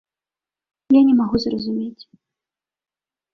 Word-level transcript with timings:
Я 0.99 1.03
не 1.09 1.15
магу 1.19 1.37
зразумець. 1.43 2.03